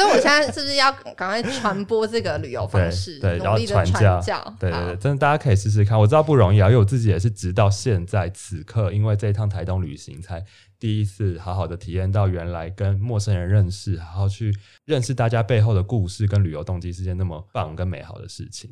[0.00, 4.18] 所以我现在是不是要赶快传播这个旅游方式，对，然后传教，
[4.58, 5.98] 对对对，真的大家可以试试看。
[5.98, 10.42] 我知道不容易啊，因为我自己也是直到现在此刻，因为这一趟台东旅行才
[10.78, 18.70] 第一次好好的体验到原来跟陌生人认识，好好去认识大家背后的故事跟旅游动机是件那么棒跟美好的事情。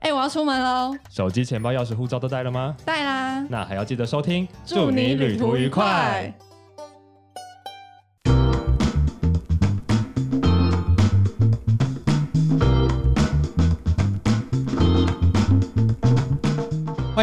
[0.00, 2.76] 哎、我要出门喽，手机、钱包、钥匙、护照都带了吗？
[2.84, 3.46] 带啦！
[3.50, 6.32] 那还要记得收听，祝你旅途愉快。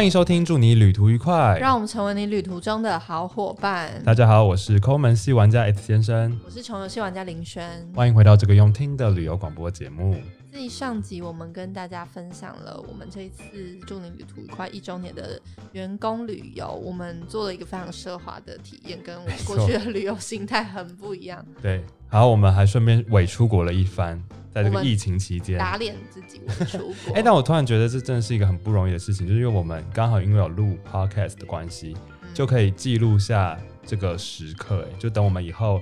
[0.02, 1.56] 欢迎收听，祝你旅途愉快。
[1.60, 3.88] 让我们成为你旅途中的好伙伴。
[4.04, 7.64] 大家好，我是抠门系玩家 S 先生，我是穷游戏玩家林轩。
[7.94, 10.16] 欢迎回到这个用听的旅游广播节目。
[10.52, 13.42] 自上集我们跟大家分享了我们这一次
[13.86, 15.40] 祝你旅途愉快一周年的
[15.72, 25.58] 员工旅游，我们做了一个非常奢华的体验，跟我们过去的旅游心态很不一样，对，然后我们还顺便伪出国了一番，在这个疫情期间。
[25.58, 27.14] 打脸自己伪出国。
[27.16, 34.86] 哎、但我突然觉得这真的是一个很不容易的事情，就是因为我们刚好因为有录 podcast 的关系，嗯就可以记录下这个时刻。
[34.86, 35.80] 哎，就等我们以后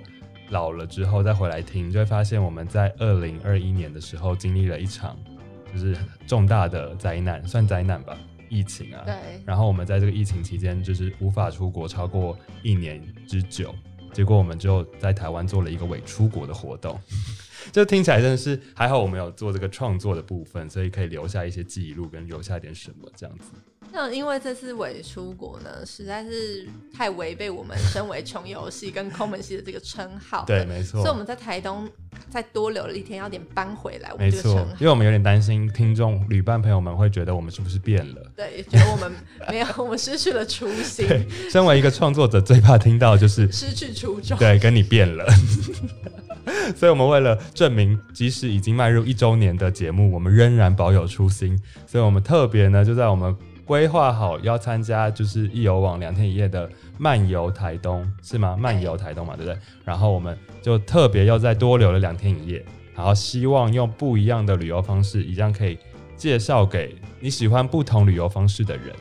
[0.51, 5.17] 老了之后再回来听，就会发现我们在二零二一年的时候经历了一场
[5.73, 9.03] 就是重大的灾难，算灾难吧，疫情啊。
[9.07, 9.15] 对，
[9.47, 13.75] 然后我们在这个疫情期间，就是无法出国超过一年之久，
[14.13, 16.99] 结果我们就在台湾做了一个伪出国的活动，
[17.73, 23.45] 就听起来真的是还好，我们有做这个创作的部分，所以可以留下一些记录跟留下一点什么这样子。
[23.93, 30.45] 那因为这次伪出国呢，实在是太违背我们身为穷游戏跟抠门系的这个称号。
[30.47, 31.89] 对，，没错所以我，们在台东
[32.29, 34.65] 再多留了一天，要点搬回来我没错。
[34.79, 38.23] 因为我们有点担心听众旅伴朋友们会觉得我们是不是变了。
[38.37, 39.13] 对，觉得我们
[39.49, 44.39] 没有，我们失去了初心，对，身为一个创作者，最怕听到就是失去初衷。
[44.39, 45.27] 对，跟你变了。
[46.77, 51.59] 所以，我们为了证明，即使已经迈入一周年的节目，我们仍然保有初心。
[51.87, 53.35] 所以，我们特别呢，就在我们
[53.65, 56.69] 规划好要参加就是易游网两天一夜的
[56.99, 58.57] 漫游台东，是吗？
[58.59, 59.59] 漫游台东嘛，对不对？
[59.85, 65.79] 然后我们就特别又再多留了两天一夜，然后希望用不一样的旅游方式，一样可以
[66.17, 68.95] 介绍给你喜欢不同旅游方式的人。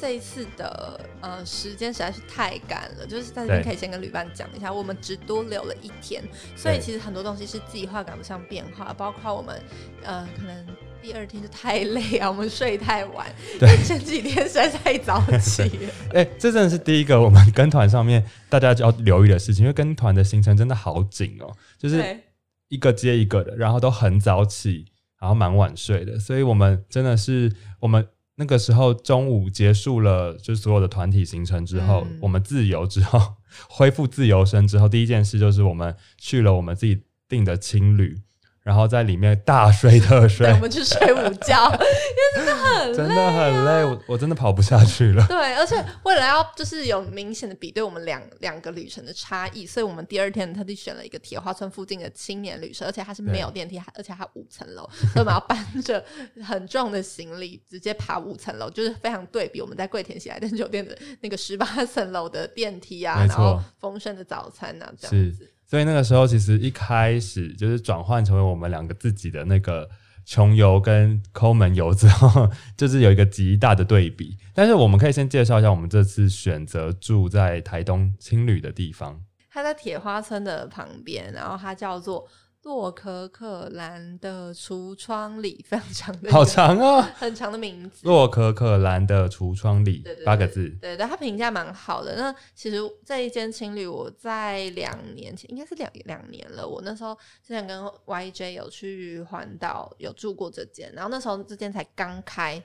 [0.00, 6.22] 这一次的呃时间实在是太赶了，就是在这边对可以先跟旅伴讲一下，我们只多留了一天，
[6.56, 9.60] 所以其实很多东西是计划赶不上变化，包括我们
[10.02, 10.66] 呃可能
[11.00, 13.26] 第二天就太累啊，我们睡太晚，
[13.60, 13.68] 对。
[13.84, 15.92] 前几天实在是太早起了。
[16.14, 22.20] 哎、这真的是第一个我们跟团上面大家就要留意的事情，因为跟团的行程真的好紧哦，就是，
[22.68, 24.86] 一个接一个的，然后都很早起，
[25.20, 33.36] 然后蛮晚睡的，所以我们真的是我们那个时候中午结束了，就是所有的团体行程之后，嗯我们自由之后
[33.70, 38.20] 恢复自由身之后，第一件事就是我们去了我们自己订的青旅，
[38.64, 42.96] 然后在里面大睡特睡对，我，们去睡午觉， 因为真的很累。
[42.96, 45.22] 真的很累，我我真的跑不下去了。
[45.28, 56.02] 对，而且为了要就是有明显的比对我们两两个旅程的差异，所以我们第二天特地选了一个铁花村附近的青年旅社，而且它是没有电梯，还而且它五层楼， 所以我们要搬着
[56.42, 65.50] 很重的行李 直接爬五层楼，就是非常对比我们在桂田喜来登酒店的那个十八层楼的电梯啊，然后丰盛的早餐啊，这样是子。
[65.66, 69.88] 所以那个时候其实一开始就是转换成为我们两个自己的那个
[70.24, 74.36] 穷游跟抠门游之后，就是有一个极大的对比。
[74.54, 79.20] 但是我们可以先介绍一下我们这次选择住在台东青旅的地方。
[79.50, 82.26] 它在铁花村的旁边，然后它叫做
[82.64, 88.06] 洛可可兰的橱窗里， 非常长的，好长哦， 很长的名字。
[88.06, 90.68] 洛可可兰的橱窗里对对对八个字。
[90.80, 92.16] 对对，他评价蛮好的。
[92.16, 96.66] 那其实这一间情侣，我在两年前，应该是两两年了。
[96.66, 97.14] 我那时候
[97.46, 102.62] 之前跟 YJ 有去环岛，有住过这间，然后那时候这间才刚开。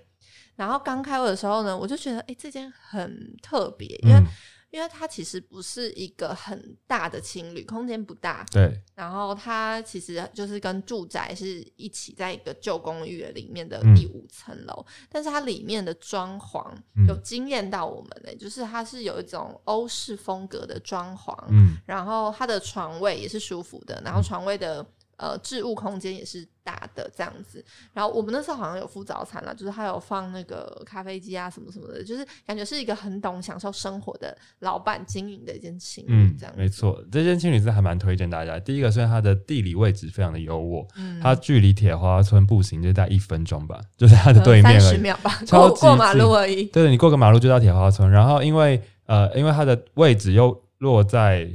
[0.55, 4.25] 然后刚开的时候呢，我就觉得，哎，这间很特别，因为、嗯，
[4.71, 16.63] 因为它其实不是一个很大的情侣，空间不大，对，然后它其实就是跟住宅是一起在一个旧公寓里面的嗯第五层楼，但是它里面的装潢
[16.95, 24.85] 嗯有惊艳到我们呢、就是它是有一种欧式风格的装潢，嗯，然后它的床位也是舒服的，然后床位的。
[25.19, 36.57] 呃，置物空间也是大的这样子，然后我们那时候好像有附早餐啦，就是它有放那个咖啡机啊什么什么的，就是感觉是一个很懂享受生活的老板经营的一间情侣嗯这样，子。
[36.61, 38.57] 没错，这间青旅是还蛮推荐大家。
[38.57, 44.95] 第一个虽然它的地理位置非常的优渥，嗯它距离铁花村步行就在一分钟吧，就在它的对面三而已。
[44.95, 46.63] 十秒吧，超过过马路而已。
[46.67, 51.49] 对，你过个马路就到铁花村，然后因为呃，因为它的位置又落在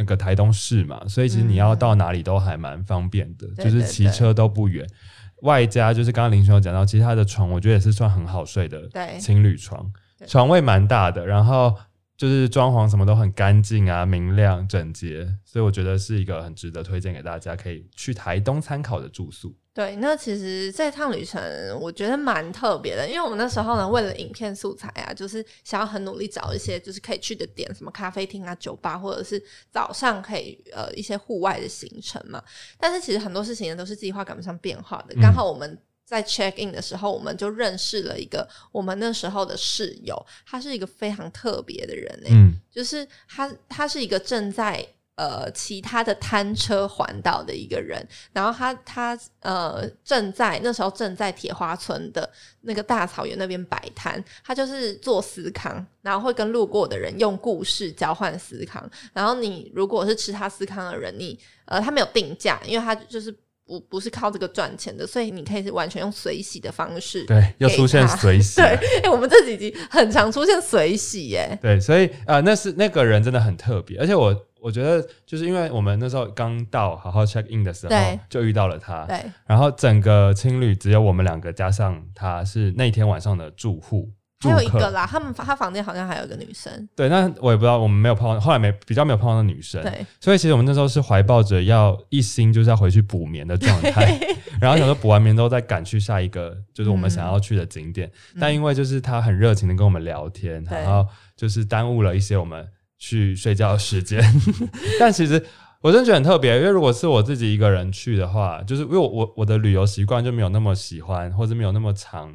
[0.00, 4.86] 那个台东市嘛，所以其实你要到哪里都还蛮方便的，对就是骑车都不远。
[5.42, 9.92] 外加就是刚刚林兄有讲到，其实他的床我觉得也是算很好睡的对情侣床，
[10.26, 11.76] 床位蛮大的，然后
[12.16, 19.54] 就是装潢什么都很干净啊、明亮、整洁，所以我觉得是一个很值得推荐给大家可以去台东参考的住宿。
[19.72, 21.40] 对，那其实这趟旅程
[21.80, 32.42] 我觉得蛮特别的，因为我们那时候呢，为了影片素材啊，就是想要很努力找一些就是可以去的点，什么咖啡厅啊、酒吧，或者是早上可以呃一些户外的行程嘛。
[32.78, 35.78] 但是其实很多事情呢都是计划赶不上变化的，嗯刚好我们。
[36.02, 44.84] 在 check in 的时候，我们就认识了一个我们那时候的室友，他是一个非常特别的人诶、嗯，就是他，他是一个正在
[45.20, 48.02] 呃其他的摊车环岛的一个人，
[48.32, 52.28] 然后他他呃正在那时候正在铁花村的
[52.62, 63.36] 那个大草原那边摆摊，他就是做司康，然后会跟路过的人用故事交换司康，然后你如果是吃他司康的人，你呃他没有定价，因为他就是。
[63.70, 67.24] 不不是靠这个赚钱的，所以你可以是完全用随喜的方式。
[67.26, 68.64] 对，又出现他随喜 对，，
[69.04, 71.56] 哎、我们这几集很常出现随喜耶。
[71.62, 77.94] 对，所以呃，那是那个人真的很特别，而且我我觉得就是因为我们那时候刚到好好 check in 的时候，
[78.28, 84.10] 就遇到了他，对，然后整个青旅只有我们两个加上他是那天晚上的住户。
[84.40, 86.88] 还有一个啦，他们他房间好像还有一个女生。
[86.96, 94.18] 对，那我也不知道，我们没有碰到，后来没比较没有碰到那女生，对，所以其实我们那时候是怀抱着要一心就是要回去补眠的状态，
[94.60, 98.10] 然后想说补完眠之后再赶去下一个就是我们想要去的景点，
[98.40, 100.78] 但因为就是他很热情的跟我们聊天，对。
[100.78, 101.06] 然后
[101.36, 102.66] 就是耽误了一些我们
[102.98, 104.22] 去睡觉的时间，
[104.98, 105.44] 但其实。
[105.82, 112.30] 我真的觉得很特别，因为如果是我自己一个人去的话，就是因为我我我的旅游习惯就没有那么喜欢，或者没有那么常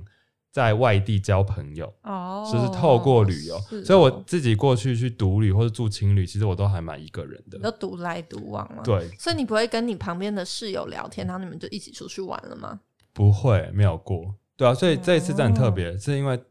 [0.55, 1.93] 在外地交朋友。
[2.03, 7.59] 哦就是透过旅游，是所以我哦自己过去去独旅或者住青旅，其实我都还蛮一个人你的。
[7.59, 12.79] 都独来独往嘛。，对，所以你不会跟你旁边的室友聊天，然后你们就一起出去玩了吗？
[13.11, 16.41] 不会没有过，对啊，所以这一次真的很特哦别，是因为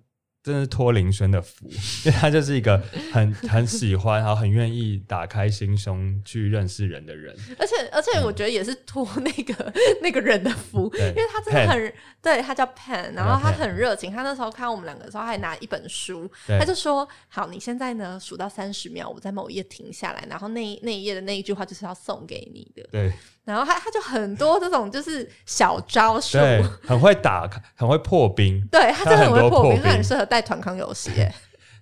[0.44, 1.66] 真的是托林轩的福，
[2.04, 2.76] 因为他就是一个
[3.10, 7.34] 很 很喜欢，然后很愿意打开心胸去认识人的人。
[7.58, 14.12] 而且而且我觉得也是托那个 那个人的福，因为他真的很对他叫 Pen，然后他很热情。
[14.12, 22.86] 他那时候看我们两个的时候，还拿一本书，他就说：“好，你现在呢数到三十秒，我在某一页停下来，然后那一那一页的那一句话就是要送给你的。
[22.92, 23.10] 对”
[23.44, 28.66] 然后他他就很多这种就是小招数，对，很会打，很会破冰。
[28.72, 31.34] 对他真的很会破冰，破冰他很适合带团康游戏耶。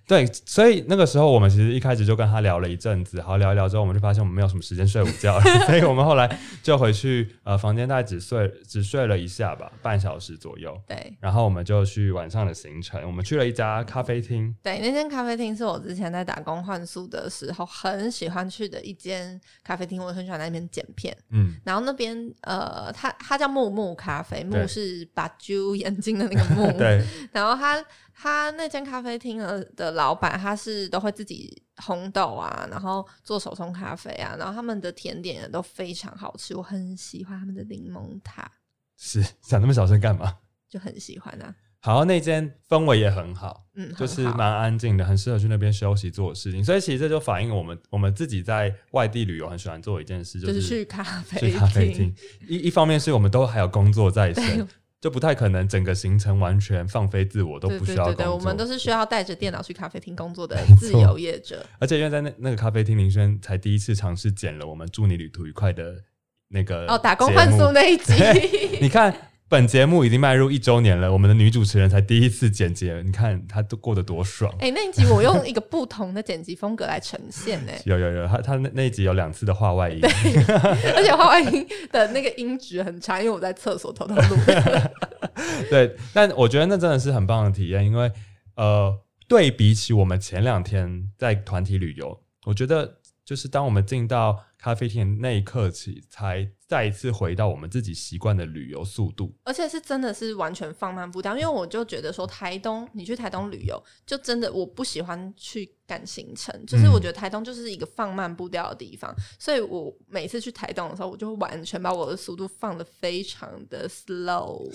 [0.05, 10.77] 对，所以那个时候我们其实一开始就跟他聊了一阵子，好聊一聊之后，我们就发现我们没有什么时间睡午觉了， 所以我们后来就回去呃房间，大概只睡只睡了一下吧，半小时左右。
[10.87, 21.15] 对然后我们就去晚上的行程，我们去了一家咖啡厅，对，那间咖啡厅是我之前在打工换宿的时候很喜欢去的一间咖啡厅，我很喜欢在那边剪片。
[21.31, 26.71] 嗯，然后那边呃，它它叫木木咖啡，木是把揪眼睛的那个木。
[26.77, 27.01] 对，
[27.31, 27.83] 然后他
[28.13, 38.49] 他那间咖啡厅的的老板，他是都会自己烘豆啊，然后做手冲咖啡啊，然后他们的甜点也都非常好吃，我很喜欢他们的柠檬塔，
[38.97, 40.37] 是讲那么小声干嘛？
[40.69, 41.53] 就很喜欢啊。
[41.85, 46.63] 好，那间氛围也很好，嗯，就是蛮安静的，很适合去那边休息做事情。
[46.63, 52.15] 所以其实这就反映我们我们自己在外地旅游很喜欢做一件事，就是是去咖啡去咖啡厅。
[52.47, 54.65] 一一方面是我们都还有工作在身，
[55.03, 58.13] 就不太可能整个行程完全放飞自我，都不需要工作。
[58.13, 61.61] 对对对，我们都是需要带着电脑去咖啡厅工作的自由业者。
[61.77, 65.93] 而且因为在那那个咖啡厅，林轩才第一次尝试剪了我们祝你旅途愉快的
[66.47, 68.13] 那个哦，打工换宿那一集，
[68.79, 69.13] 你看，
[69.49, 74.51] 本节目已经迈入一周年了，我们的女主持人才第一次剪辑，你看她都过得多爽。
[74.59, 79.99] 哎、那一集我用一个不同的剪辑风格来呈现哎、 有有有，她她那那一集有两次的话外音，
[80.95, 84.37] 而且花外音的那个音质很差，因为我在厕所偷偷录。
[85.69, 88.11] 对，但我觉得那真的是很棒的体验，因为
[88.55, 88.91] 呃，
[89.27, 99.33] 对比起我们前两天在团体旅游，我觉得就是当我们进到咖啡厅那一刻起，才再一次回到我们自己习惯的旅游速度。
[99.43, 114.69] 而且是真的是完全放慢步调，因为我就觉得说台东，你去台东旅游，就真的我不喜欢去赶行程，就是我觉得台东就是一个放慢步调的地方，所以我每次去台东的时候，我就会完全把我的速度放的非常的 slow。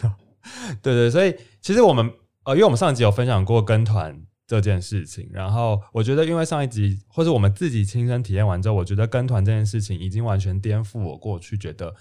[0.82, 2.12] 对对，所以其实我们
[2.44, 11.94] 呃，因为我们上一集有分享过跟团这件事情，然后我觉得因为上一集或者我们自己亲身体验完之后，我觉得跟团这件事情已经完全颠覆我过去觉得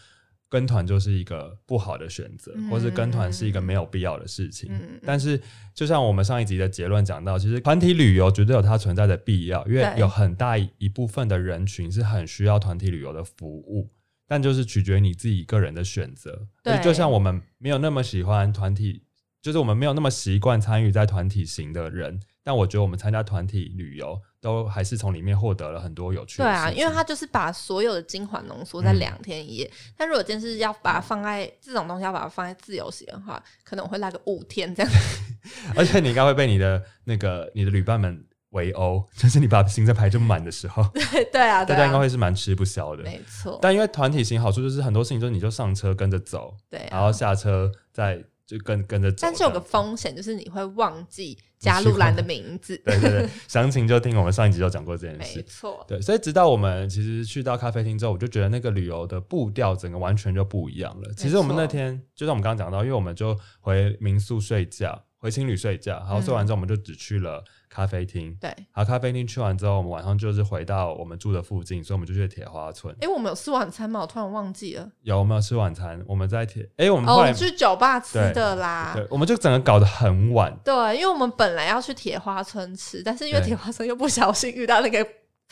[0.48, 4.70] 跟团就是一个不好的选择，嗯或是跟团是一个没有必要的事情。
[4.72, 5.42] 嗯但是，
[5.74, 13.90] 就像我们上一集的结论讲到，其实团体旅游绝对有它存在的必要，因为有很大一部分的人群是很需要团体旅游的服务，
[14.28, 16.48] 但就是取决于你自己个人的选择。
[16.64, 19.02] 对就像我们没有那么喜欢团体，
[19.46, 29.72] 就是我们没有那么习惯参与在团体型的人，但我觉得我们参加团体旅游，都还是从里面获得了很多有趣的对啊，因为它就是把所有的精华浓缩在嗯两天一夜。
[29.96, 34.92] 但如果今天是要把它放在这种东西，要把它放在自由行的话，可能我会来个五天这样。
[35.78, 43.04] 而且你应该会被你的那个你的旅伴们围殴，就是你把行程排这么满的时候， 对对啊，大家应该啊，会是蛮吃不消的。
[43.04, 47.12] 没错，但因为团体型好处就是很多事情就是你就上车跟着走，对然后啊。
[47.12, 49.18] 下车再就跟跟着走。
[49.22, 52.78] 但是有个风险，就是你会忘记加露兰的名字。
[52.86, 55.44] 对 对对， 详情就听我们上一集就讲过这件事没。
[55.44, 61.14] 错，对，所以直到我们其实去到咖啡厅之后，我就觉得那个旅游的步调整个完全就不一样了。
[61.18, 67.44] 其实我们那天就像我们刚刚讲到，因为我们就回民宿睡觉，回青旅睡觉，然后睡完之后我们就只去了
[67.76, 68.34] 咖啡厅。
[68.40, 68.50] 对。
[68.74, 72.96] 然后咖啡厅去完之后，我们晚上就是回到我们住的附近，所以我们就去铁花村。
[73.02, 74.00] 哎，我们有吃晚餐吗？
[74.02, 74.90] 我突然忘记了。
[75.02, 76.02] 有我们有吃晚餐？
[76.08, 78.94] 我们在铁哎，我们哦，我们去酒吧吃的啦。
[78.96, 80.58] 对，我们就整个搞得很晚。
[80.64, 85.06] 对，因为我们本来要去铁花村吃，但是因为对铁花村又不小心遇到那个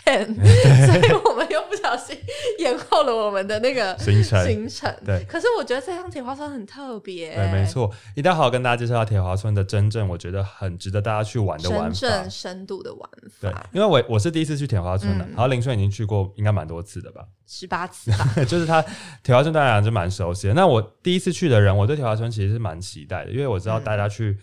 [0.03, 0.35] pen，
[0.85, 2.17] 所以我们又不小心
[2.59, 4.93] 延后了我们的那个行程行程。
[5.05, 7.65] 对可是我觉得这趟铁花村很特别、对，没。
[7.65, 12.29] 错，一定要好好跟大家介绍下铁花村的真正，我觉得很值得大家去玩的玩法真正。
[12.29, 13.09] 深度的玩
[13.39, 17.25] 对法，，因为我我是第一次去铁花村的，嗯然后林顺已经去过，应该蛮多次的吧？
[17.47, 18.33] 十八次吧。
[18.47, 18.83] 就是他
[19.23, 20.53] 铁花村对他来讲就蛮熟悉的。
[20.53, 24.37] 那我第一次去的人，我对铁花村其实是蛮期待的，因为我知道嗯大家去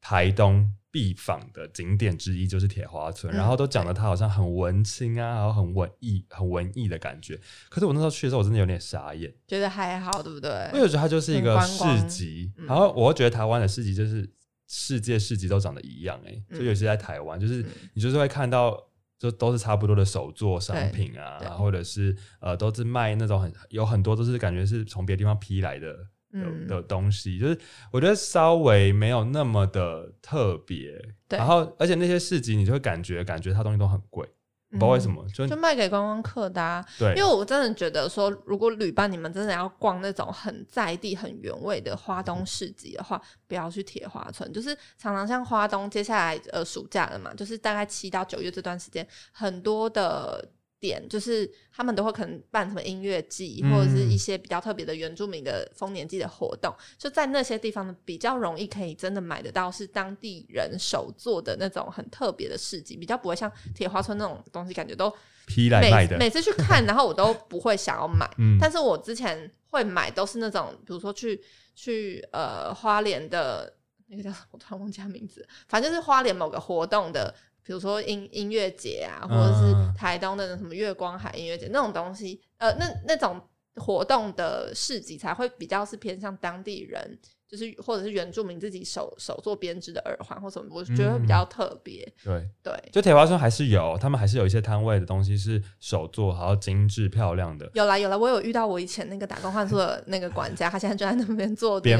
[0.00, 3.36] 台东必访的景点之一就是铁花村，嗯。
[3.36, 7.38] 然后都讲的它好像很文青啊，然后很文艺、很文艺的感觉。
[7.68, 10.50] 可是我那时候去的时候，我真的有点傻眼，觉得还好，对不对？
[10.72, 12.66] 我觉得它就是一个市集，嗯。
[12.66, 14.28] 然后我会觉得台湾的市集就是
[14.66, 16.58] 世界市集都长得一样、欸，嗯。
[16.58, 17.66] 就尤其在台湾，就是嗯。
[17.94, 18.84] 你就是会看到。
[19.20, 27.58] 就都是差不多的手作商品啊或者是呃，都是卖那种很有很多都是感觉是从别的地方批来的的嗯的东西，就是
[27.90, 30.92] 我觉得稍微没有那么的特别。
[31.28, 34.26] 然后而且那些市集，你就会感觉感觉它东西都很贵，
[34.70, 36.84] 不知道为什么，就就卖给观光客的、啊。
[36.98, 44.52] 对因为我真的觉得说，如果旅伴你们真的要逛那种很在地、很原味的花东市集的话，不要去铁花村。
[44.52, 50.52] 就是常常像花东，接下来呃暑假了嘛，就是大概七到九月这段时间，很多的。
[50.80, 65.12] 点就是他们都会可能办什么音乐季，嗯或者是一些比较特别的原住民的丰年祭的活动，就在那些地方呢比较容易可以真的买得到是当地人手做的那种很特别的市集，比较不会像铁花村那种东西，感觉都
[65.46, 66.16] 批来卖的。
[66.16, 71.40] 每每次去看，然后我都不会想要买，嗯但是我之前会买，都是那种，比如说去
[71.74, 73.72] 去呃花莲的
[74.08, 77.34] 那个叫什么，我突然忘记他名字，反正就是花莲某个活动的，
[77.68, 83.38] 比如说音音乐节啊，或者是嗯台东的什么月光海音乐节那种东西，呃，那那种
[83.74, 87.18] 活动的市集才会比较是偏向当地人。
[87.50, 92.06] 就是或者是原住民自己手手做编织的耳环或什么，我觉得会比较特别。
[92.22, 97.70] 对，对，就铁花村还是有，他们还是有一些摊位的东西是手做，然后精致漂亮的。
[97.72, 101.98] 有啦有啦，我有遇到我以前那个打工换宿的那个管家，他现在就在那边做编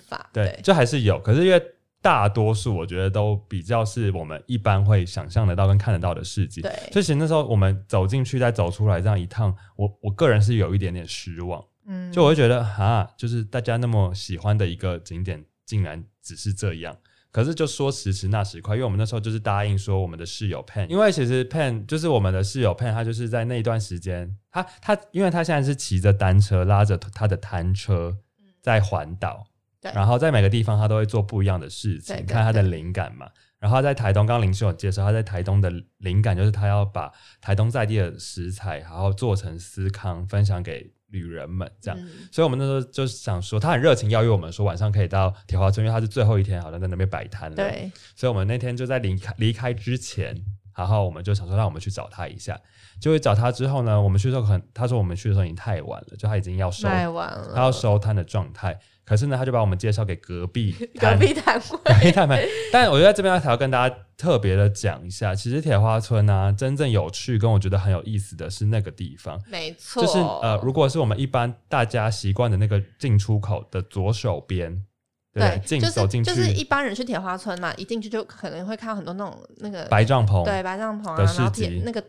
[0.00, 1.64] 法，对，就还是有，可是因为
[2.02, 6.62] 大多数我觉得都比较是我们一般会想象得到跟看得到的事情。
[6.62, 6.70] 对。
[6.92, 16.96] 所以其实那时候我们走进去再走出来这样一趟，我我个人是有一点点失望，嗯，就我会觉得啊，就是大家那么喜欢的一个景点，竟然只是这样。
[17.32, 28.16] 可是就说时迟那时快，因为我们那时候就是答应说我们的室友 Pen，因为其实 Pen 就是我们的室友 Pen，他就是在那一段时间，他他因为他现在是骑着单车拉着他的摊车
[28.60, 29.46] 在环岛，
[29.80, 33.28] 对然后在每个地方他都会做不一样的事情，对对看他的对灵感嘛。
[33.58, 42.00] 然后他在台东，刚刚林秀有介绍，他在台东的灵感就是他要把台东在地的食材，然后做成司康，分享给旅人们这样。
[42.00, 50.34] 嗯所以我们那时候就是想说，他很热情邀约我们说晚上可以到铁花村，因为他是最后一天，好像在那边摆摊了。，对，所以我们那天就在离开离开之前，
[50.76, 52.58] 然后我们就想说，让我们去找他一下。
[53.00, 58.78] 结果找他之后呢，我们去的时候很，他说我们去的时候已经太晚了，就他已经要收，他要收摊的状态。
[59.04, 62.40] 可是呢，他就把我们介绍给隔壁 隔壁摊隔位，壁摊贩。
[62.72, 69.40] 但我觉得这边还要跟大家特别的讲一下，其实铁花村啊，真正有趣跟我觉得很有意思的是那个地方。
[69.48, 74.84] 没错，就是呃，如果是我们一般大家习惯的那个进出口的左手边，
[75.32, 82.02] 对就进走进是就是一般人去铁花村嘛，一进去就可能会看到很多那种那个白帐篷，对白帐篷啊，然后铁那个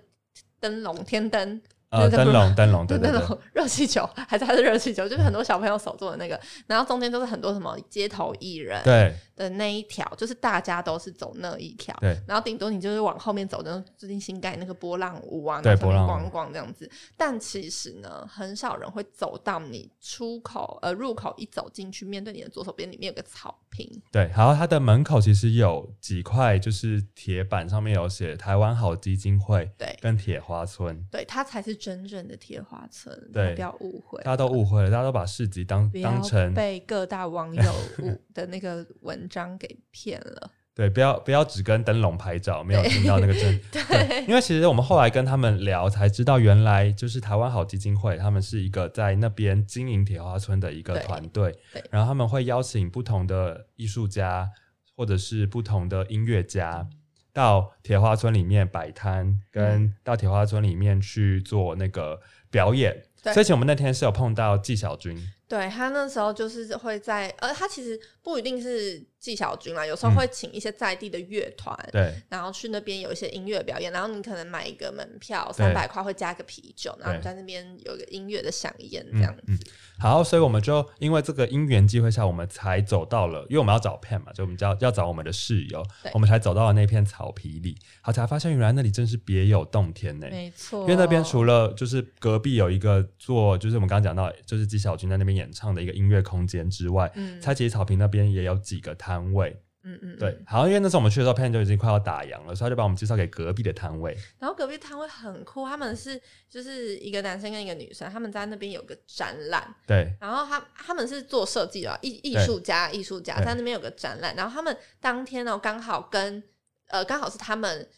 [0.60, 1.62] 灯笼天灯，
[1.92, 24.32] 呃，灯笼灯笼， 灯笼，对对对，那 种热气球，还是还是热气球，就是很多小朋友手做的那个，然后中间都是很多什么街头艺人对的那一条，就是大家都是走那一条，对然后顶多你就是往后面走的最近新盖那个波浪舞啊，对波浪舞逛逛这样子，但其实呢，很少人会走到你出口呃入口一走进去，面对你的左手边里面有个草坪，对。
[24.34, 37.74] 然后它的门口其实有几块，就是铁板上面有写台湾好基金会对跟铁花村，对，它才是真正的铁花村，对不要误会，大家都误会了，大家都把市集当当成被各大网友
[38.36, 40.52] 的那个文章给骗了。
[40.74, 43.60] 对，不要不要只跟灯笼拍照，没有听到那个真。
[43.74, 51.54] 对，因为其实我们后来跟他们聊，才知道原来就是台湾好基金会，他们是一个在那边经营铁花村的一个团队，
[51.90, 54.50] 然后他们会邀请不同的艺术家
[54.96, 56.88] 或者是不同的音乐家
[57.34, 59.40] 到铁花村里面摆摊，嗯。
[59.52, 62.20] 跟到铁花村里面去做那个
[62.50, 63.04] 表演。
[63.24, 63.34] 对。
[63.34, 70.16] 所以其实我们那天是有碰到纪晓君，对他那时候就是会在，呃，他其实不一定是纪晓君啦，有时候嗯。
[70.16, 72.14] 会请一些在地的乐团，对。
[72.28, 75.58] 然后去那边有一些音乐表演，然后你可能买一个门票对。
[75.62, 79.44] 三百块，会加个啤酒，然后你在那边有个音乐的响宴这样子。
[79.48, 79.58] 嗯，
[80.00, 90.28] 好，所以我们就因为这个因缘机会下，我们才走到了，因为我们要找 Pen 嘛，就我们就要要找我们的室友，我们才走到了那片草皮里，好才发现原来那里真是别有洞天呢。
[90.32, 97.40] 没错，因为那边除了就是隔壁有一个做，就是我们刚刚讲到，就是纪晓君在那边演唱的一个音乐空间之外，嗯。
[97.42, 99.62] 它其实草坪那边也有几个摊位。
[99.84, 104.16] 嗯嗯，对嗯，好像因为那时候我们去的时候，Pan 就已经快要打烊了，所以他就把我们介绍给隔壁的摊位。
[104.38, 116.44] 然后隔壁摊位很酷，他们是就是一个男生跟一个女生，他们在那边有个展览，对然后他他们是做设计的艺艺术家，艺术家在那边有个展览，然后他们当天呢刚好跟
[116.90, 117.90] 呃刚好是他们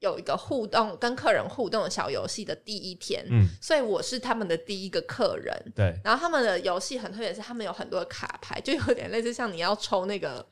[0.00, 5.72] 有一个互动跟客人互动的小游戏的第一天，嗯，所以我是他们的第一个客人。
[5.74, 10.46] 对然后他们的游戏很特别，是他们有很多的卡牌，就有点类似像你要抽那个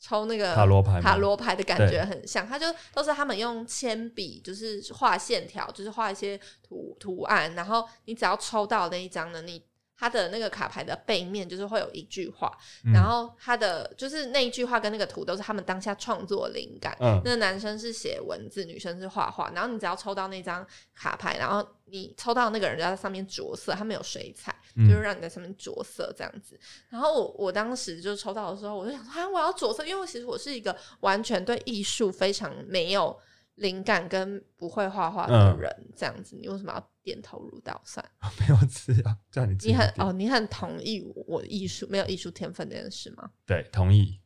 [0.00, 2.44] 抽那个塔罗牌塔罗牌的感觉很像。
[2.48, 9.62] 它就都是他们用铅笔，就是画线条，就是画一些图图案，然后你只要抽到那一张呢，你。
[10.00, 12.50] 它的那个卡牌的背面就是会有一句话，
[12.86, 16.96] 嗯然后他的就是那一句话跟那个图都是他们当下创作灵感。
[17.00, 19.52] 嗯那男生是写文字，女生是画画。
[19.54, 26.58] 然后你只要抽到那张卡牌，然后你抽到那个人就在上面着色，他们有水彩，嗯就是让你在上面着色这样子。
[26.88, 33.14] 然后我我当时就抽到的时候，我就想说，啊，我要着色，因为其实我是一个完全对艺术非常没有
[33.60, 38.04] 灵感跟不会画画的嗯人，这样子，你为什么要点头如捣蒜？
[38.40, 43.30] 没有字啊，叫你你很哦，你很同意我艺术没有艺术天分这件事吗？
[43.46, 44.18] 对同意。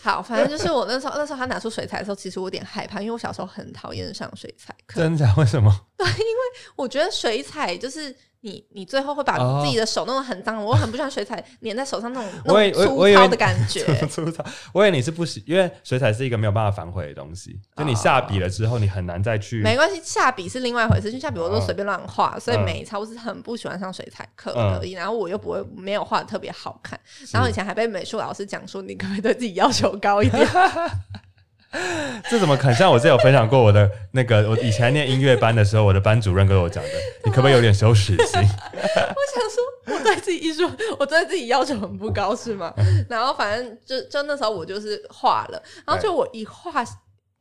[0.00, 5.00] 好，反正就是我那时候，那时候他拿出水彩的时候，其实我有点害怕，因为我小时候很讨厌上水彩课。
[5.00, 5.26] 真的？
[5.36, 5.86] 为什么？
[5.96, 6.42] 对，因为
[6.76, 13.84] 我觉得水彩就是你，你最后会把哦自己的手弄得很脏，我很不喜欢水彩粘在手上那种 那种粗糙的感觉。
[14.06, 14.44] 粗糙。
[14.72, 19.60] 我以为你是不喜，因为水彩是一个没有办法反悔的东西，就你下笔了之后，你很难再去。
[19.62, 24.92] 没关系，下笔是另外一回事，就下笔我都随便乱画，所以嗯每一次我是很不喜欢上水彩课而已。
[24.92, 26.98] 然后我又不会没有画的特别好看，
[27.32, 30.46] 然后以前还被美术老师讲说，你可不可以对自己要求高一点？
[32.30, 36.90] 这怎么很像我之前有分享过我的那个， 我以前念音乐班的时候，我的班主任跟我讲的，
[37.24, 38.40] 你可不可以有点羞耻心？
[38.74, 42.72] 我想说，我对自己艺术，我对自己要求很不高，是吗？
[43.08, 46.82] 然后反正就就那时候我就是画了，然后就我一画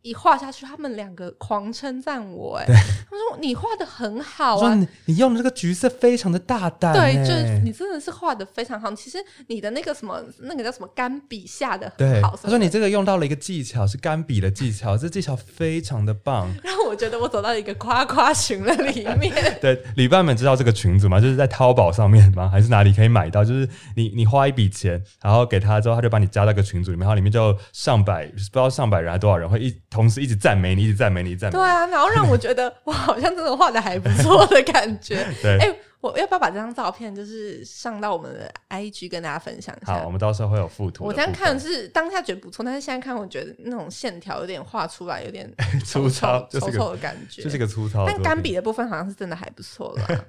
[0.08, 4.74] 一画下去，他们两个狂称赞我、哎，他们说你画的很好啊。
[4.76, 8.93] 你你用的这个橘色非常的大胆、对，欸，就是你真的是画的非常好。
[8.96, 9.17] 其实
[9.48, 16.50] 你的那个什么，那个叫什么干笔下的很好。，他说你这个用到了一个技巧，是干笔的技巧，这技巧非常的棒。
[16.63, 19.34] 让我觉得我走到一个夸夸群的里面。
[19.60, 21.20] 对，旅伴们知道这个群组吗？
[21.20, 22.48] 就是在淘宝上面吗？
[22.48, 23.43] 还是哪里可以买到？
[23.43, 31.64] 就是你你花一笔钱，然后给他之后，他就把你加到一个群组里面，然后里面就上百不知道上百人还多少人会一同时一直赞美你，一直赞美你，一直赞美你。
[31.64, 35.26] 对啊，然后让我觉得 我好像真的画的还不错的感觉。
[35.42, 40.12] 对哎、我要不要把这张照片就是上到我们的 IG 跟大家分享一下好，下我？
[40.12, 41.04] 们到时候会有附图。
[41.04, 45.52] 我这样看是当下觉得不错，但是现在看我觉得那种线条有点画出来有点
[45.84, 47.42] 粗糙丑就是个丑丑的感觉。
[47.42, 48.06] 就是一个粗糙。
[48.06, 50.26] 但干笔的部分好像是真的还不错了。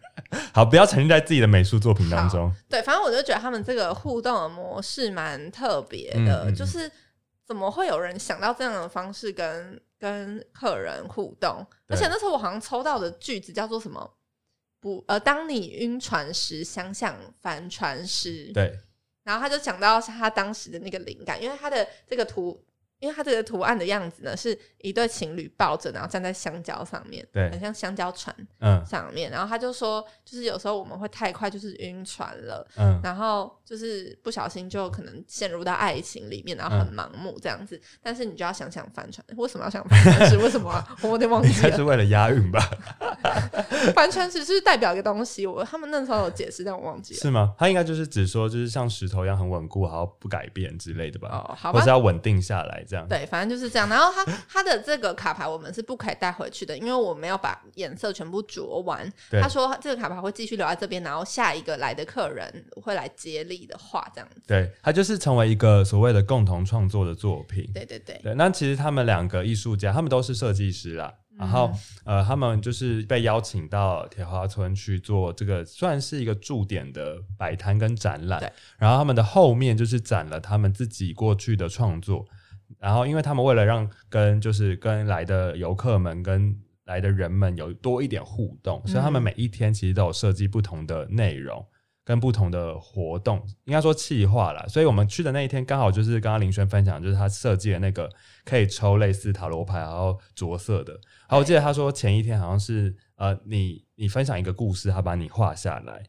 [0.54, 2.50] 好，不要沉浸在自己的美术作品当中。
[2.70, 6.90] 对，反正我就觉得他们这个互动的模式蛮特别的，嗯嗯嗯就是
[7.48, 11.66] 怎么会有人想到这样的方式跟跟客人互动？
[11.88, 14.14] 而且那时候我好像抽到的句子叫做什么？
[14.80, 18.52] 不，呃，当你晕船时，想想帆船时。
[18.52, 18.78] 对，
[19.24, 22.62] 然后他就讲到他当时的那个灵感，因为他的这个图
[23.00, 29.30] 因为它这个图案的样子呢，是一对情侣抱着，然后站在香蕉上面，对很像香蕉船嗯上面。
[29.30, 37.80] 然后他就说，就是有时候我们会太快，就是晕船了，嗯，然后就是不小心就可能陷入到爱情里面，然后很盲目这样子。
[38.02, 40.28] 但是你就要想想帆船，为什么要想帆船？
[40.30, 41.76] 是为什么啊、 我有点忘记了。
[41.76, 42.60] 是为了押韵吧？
[43.94, 47.20] 帆船只是代表一个东西，我他们那时候有解释，但我忘记了。
[47.20, 47.54] 是吗？
[47.58, 51.28] 他应该就是只说就是像石头一样很稳固，然后不改变之类的吧？
[51.28, 53.06] 哦，好吧或是，要稳定下来这样。
[53.06, 53.88] 对，反正就是这样。
[53.88, 59.12] 然后它它的这个卡牌我们是不可以带回去的，因为我们要把颜色全部着完。
[59.30, 64.40] 他说这个卡牌会继续留在这边，然后下一个来的客人会来接力的话这样子。
[64.46, 67.70] 对，它就是成为一个所谓的共同创作的作品。
[67.74, 71.12] 对对对，对，那其实他们两个艺术家，他们都是设计师啦。
[71.38, 71.70] 然后，
[72.04, 78.52] 呃，他们就是被邀请到铁花村去做这个，算是一个驻点的摆摊跟展览对。
[78.76, 82.26] 然后他们的后面就是展了他们自己过去的创作。
[82.78, 91.64] 然后，因为他们为了让跟就是跟来的游客们跟来的人们有多一点互动，所以他们嗯每一天其实都有设计不同的内容。
[92.04, 94.64] 跟不同的活动，应该说企划啦。
[94.66, 98.08] 所以我们去的那一天，刚好就是刚刚林轩分享，就是他设计的那个
[98.46, 100.94] 可以抽类似塔罗牌，然后着色的。
[100.94, 106.02] 然后我记得他说前一天好像是呃，你你分享一个故事，他把你画下来，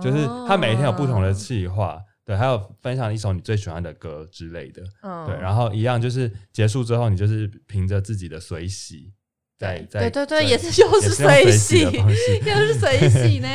[0.00, 5.36] 就是他每一天有不同的企划，对，还有分享一首你最喜欢的歌之类的，嗯对。
[5.36, 9.12] 然后一样就是结束之后，你就是凭着自己的随喜，
[9.56, 13.48] 在在对对对，也是又是随喜 又是随喜呢。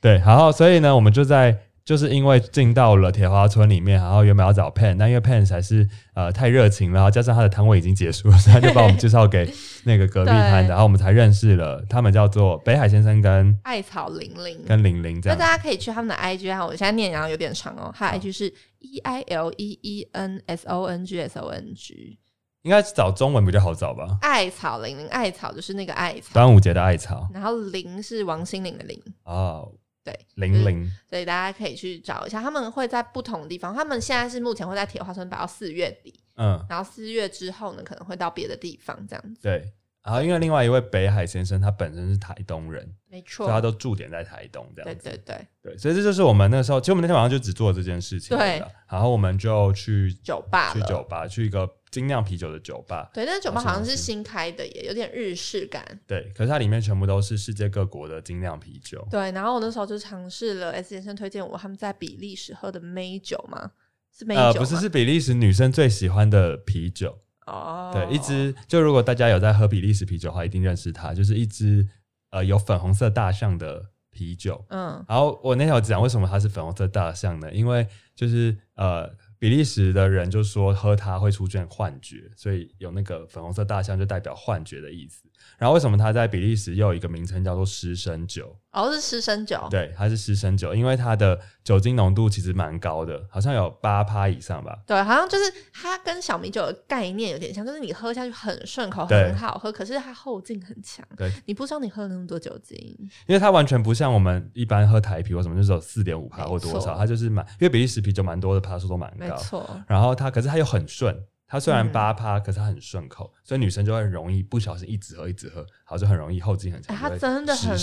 [0.00, 9.52] 对，然后所以呢，我们就在就是因为进到了铁花村里面，然后原本要找 Pen，但因为 Pen 才是呃太热情了，然后加上他的摊位已经结束了，所以他就把我们介绍给
[9.84, 15.38] 那个隔壁摊的，然后我们才认识了，他们叫做北海先生跟艾草玲玲，跟玲玲这样。
[15.38, 21.38] 那大家可以去他们的 IG 啊，我现在念然后有点长哦，他的 IG 是 E I L E E N S O N G S
[21.38, 22.18] O N G，
[22.62, 24.18] 应该找中文比较好找吧？
[24.20, 27.28] 艾草玲玲，艾草就是那个艾草，端午节的艾草。
[27.34, 29.72] 然后玲是王心凌的玲，哦，
[30.04, 30.90] 对，零零。
[31.08, 39.72] 所以大家可以去找一下，他们会在不同的地方，他们现在是目前会在铁花村摆到四月底，嗯，然后四月之后呢，可能会到别的地方这样子，对。
[40.04, 45.08] 然后因为另外一位北海先生，他本身是台东人，没所以他，都驻点在台东这对样子。
[45.08, 48.60] 对对，对，所以这就是我们那时候，其实我们那天晚上就只做了这件事情对。
[48.90, 53.08] 然后我们就去酒吧去酒吧，去一个精酿啤酒的酒吧。
[53.14, 55.84] 对，那个酒吧好像是是新开的耶，有点日式感。
[56.04, 59.06] 对，可是它里面全部都是世界各国的精酿啤酒。
[59.08, 63.70] 对，然后我那时候就尝试了 S 先生推荐我他们在比利时喝的美酒嘛？
[64.12, 67.20] 是美酒不是，是比利时女生最喜欢的啤酒。
[67.46, 71.86] 哦，对，一只就如果大家有在喝比利时啤酒的话，一定认识它，就是一只
[72.30, 74.64] 呃有粉红色大象的啤酒。
[74.68, 77.52] 嗯然后我那天有讲为什么它是粉红色大象呢？
[77.52, 85.24] 因为就是呃，比利时的人就说喝它会出现幻觉，所以有那个粉红色大象就代表幻觉的意思。
[85.58, 88.56] 然后为什么它在比利时又有一个名称叫做湿身酒？
[88.72, 94.78] 哦是湿身酒，对，它是湿身酒，因为它的酒精浓度其实蛮高的，好像有八趴以上吧。
[94.86, 101.06] 对，好像就是它跟小米酒的概念有点像，就是你喝下去很顺口，很好喝，可是它后劲很强。
[101.18, 102.78] 对，你不知道你喝了那么多酒精，
[103.26, 109.26] 因为它完全不像我们一般喝台啤或什么，就是有四点五趴或多少，它就是蛮，因为比利时啤酒蛮多的趴数都蛮高。
[109.26, 111.14] 没错，然后它，可是它又很顺，
[111.52, 116.96] 它虽然嗯八趴、可是它很顺口，所以女生就会很容易不小心一直喝一直喝，好就很容易后劲很哎、强。
[116.96, 117.78] 它真的很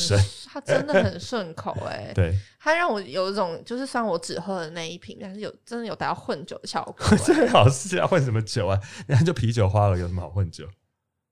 [0.51, 8.81] 它真的很顺口、 哎，对，它让我有一种就是虽然我只喝了那一瓶，但是有真的有达到混酒的效果、 哎最好是啊混什么酒啊？
[9.05, 10.67] 人家就啤酒花了，有什么好混酒？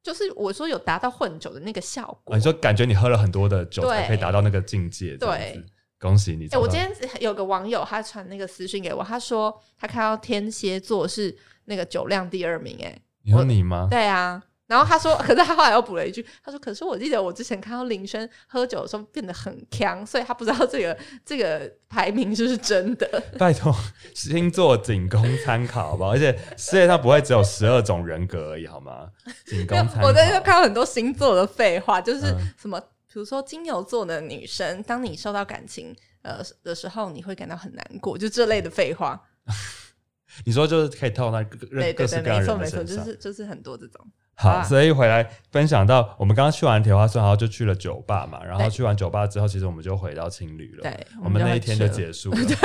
[0.04, 2.36] 就是我说有达到混酒的那个效果。
[2.36, 5.66] 啊你说感觉你喝了很多的酒对才可以达到那个境界，对子。
[6.00, 6.58] 恭喜你哎！
[6.58, 13.88] 我今天有个网友他传那个私讯给我，他说他看到天蝎座是那个酒量第二名、哎，你说你吗？
[13.90, 14.44] 对啊。
[14.68, 23.24] 然后他说，可是他后来又补了一句，他说：“可是我记得我之前看到林轩喝酒的时候变得很强，所以他不知道这个这个排名是不是真的。
[23.40, 23.74] 拜托，
[24.14, 26.12] 星座仅供参考，好不好？
[26.12, 29.08] 而且世界上不会只有十二种人格而已，好吗？
[29.46, 30.08] 仅供参考。
[30.08, 39.22] 我在这看到很多星座的废话，就是嗯什么，比如说金牛座的女生，当你受到感情呃的时候，你会感到很难过，就这类的废话。
[40.46, 43.06] 你说就是可以套那各各各式各样没错没错，人的身上。
[43.06, 44.06] 就是就是很多这种。
[44.36, 50.84] 好，啊所以回来分享到我们刚刚去完铁花村，然后就去了酒吧嘛，然后去完酒吧之后，其实我们就回到青旅了。
[50.84, 52.38] 对我们那一天就就结束了。
[52.46, 52.56] 对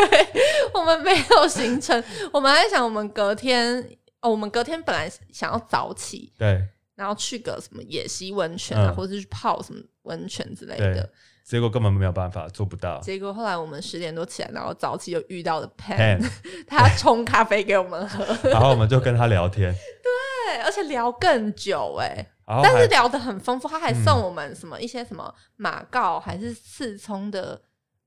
[0.74, 3.82] 我们没有行程，我们还想我们隔天
[4.20, 6.62] 哦，我们隔天本来想要早起，对
[6.94, 11.10] 然后去个什么野溪温泉啊，嗯或者是去泡什么温泉之类的。，
[11.44, 13.00] 结果根本没有办法，做不到。
[13.00, 16.30] 结果后来我们十点多起来，然后早起又遇到了 Pen Pan，
[16.68, 18.24] 他冲咖啡给我们喝。
[18.48, 22.14] 然后我们就跟他聊天，对而且聊更久哎、
[22.46, 27.60] 然后还但是聊得很丰富，他还嗯送我们什么一些什么马告还是刺葱的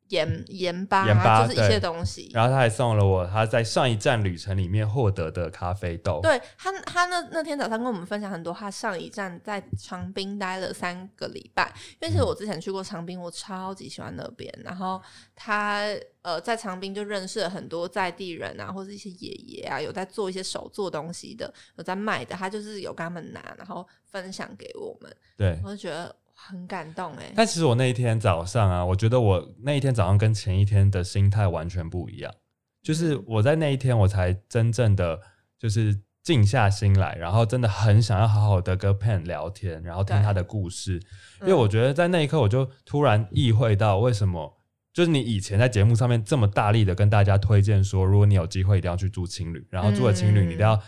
[0.10, 2.30] 盐盐巴盐巴啊，就是一些东西。
[2.34, 6.20] 然后他还送了我他在上一站旅程里面获得的咖啡豆。
[6.22, 14.54] 对他，他那那天早上跟我们分享很多，他上一站在长滨待了三个礼拜，因为其实我之前去过长滨，我超级喜欢那边。
[14.64, 15.02] 然后
[15.36, 15.88] 他
[16.22, 25.60] 呃在长滨就认识了很多在地人啊，或者一些爷爷啊，有在做一些手做东西的，有在卖的，他就是有跟他们拿，然后分享给我们，对。
[25.64, 26.16] 我就觉得
[26.48, 32.32] 很感动哎、但其实我那一天早上啊，我觉得我那一天早上跟前一天的心态完全不一样。
[32.84, 35.20] 就是我在那一天，我才真正的
[35.58, 40.94] 就是静下心来，然后真的很想要好好的跟 Pen 聊天，然后听他的故事。
[41.42, 44.62] 因嗯为我觉得在那一刻，我就突然意会到为什么。
[44.94, 50.82] 就是你以前在节目上面这么大力的跟大家推荐说，如果你有机会一定要去住青旅，然后住了青旅，嗯你一定要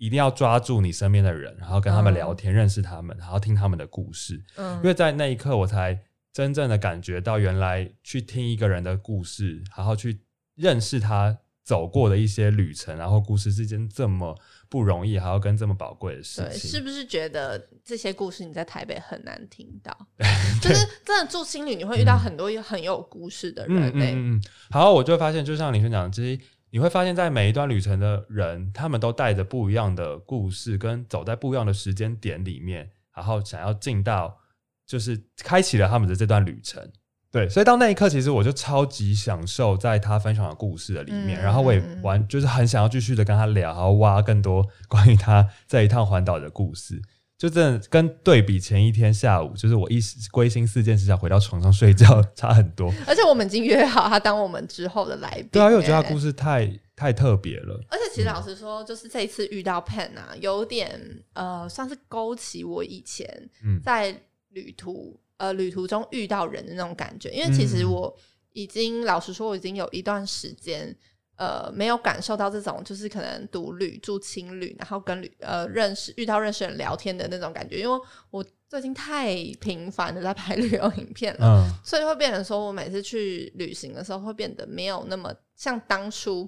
[0.00, 4.42] 一定要抓住你身边的人，然后跟他们嗯聊天，认识他们，然后听他们的故事。
[4.56, 6.00] 嗯因为在那一刻，我才
[6.32, 10.22] 真正的感觉到，原来去听一个人的故事，然后去
[10.54, 14.34] 认识他走过的一些旅程，然后故事是一件这么
[14.70, 16.80] 不容易，还要跟这么宝贵的事对，是。
[16.80, 19.94] 不是觉得这些故事你在台北很难听到？
[20.62, 24.42] 就是真的住青旅，你会遇到很多很有故事的人嗯呢、嗯嗯嗯。
[24.70, 34.38] 好，我就会发现，就像李轩讲的，其实你会发现在每一段旅程的人，他们都带着不一样的故事，跟走在不一样的时间点里面，然后想要进到，
[34.86, 36.90] 就是开启了他们的这段旅程。
[37.32, 47.00] 对，所以到那一刻，其实我就超级享受在他分享的故事的里面，嗯然后我也玩，就是很想要继续的跟他聊，然后挖更多关于他这一趟环岛的故事。
[47.40, 52.92] 就真的跟对比前一天下午，就是我一时归心似箭，只想回到床上睡觉，差很多。
[53.06, 57.80] 而且我们已经约好他当我们之后的来宾、对啊，因为我觉得他欸故事太太特别了。
[57.88, 61.00] 而且其实老实说，就是这一次遇到 Pen 啊，有点
[61.32, 63.26] 呃，算是勾起我以前
[63.64, 64.14] 嗯在
[64.50, 67.30] 旅途呃旅途中遇到人的那种感觉。
[67.30, 68.16] 因为其实嗯我
[68.52, 70.94] 已经、老实说，我已经有一段时间
[71.40, 78.00] 呃没有感受到这种就是可能独旅住青旅，然后跟旅呃认识遇到认识人聊天的那种感觉，因为
[78.30, 81.64] 我最近太频繁的在拍旅游影片了。
[81.66, 86.46] 嗯， 所以会变成说，我每次去旅行的时候，会变得没有那么像当初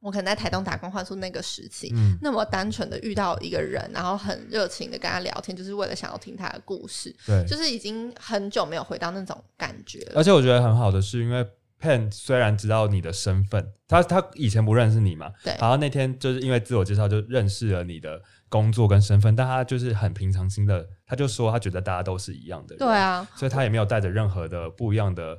[0.00, 7.44] 我可能在台东打工换宿那个时期，嗯那么单纯的遇到一个人，然后很热情的跟他聊天，就是为了想要听他的故事，对。
[7.46, 10.14] 就是已经很久没有回到那种感觉了。
[10.16, 11.46] 而且我觉得很好的是，因为
[11.80, 25.38] Pen 虽然知道你的身份，他他以前不认识你嘛，对然后那天就是因为自我介绍就认识了你的工作跟身份，但他就是很平常心的，他就说他觉得大家都是一样的人，对，啊，所以他也没有带着任何的不一样的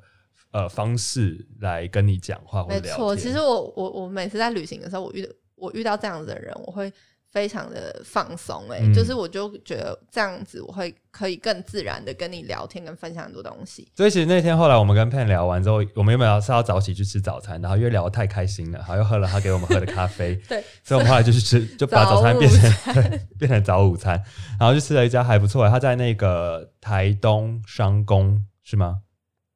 [0.51, 3.15] 呃方式来跟你讲话或者聊没错。
[3.15, 6.91] 其实我我我每次在旅行的时候，我遇我遇到这样子的人，我会
[7.37, 13.87] 非常的放松、欸，嗯就是我就觉得这样子，我会可以更自然的跟你聊天，跟分享很多东西。
[13.95, 24.19] 所以其实那天后来我们跟 Pen 聊完之后，我们原本要是要早起去吃早餐，然后因为聊得太开心了，然后又喝了他给我们喝的咖啡， 对，所以我们后来就去吃，就把早餐变成 对变成早午餐，
[24.59, 29.01] 然后就吃了一家还不错，他在那个台东商工是吗？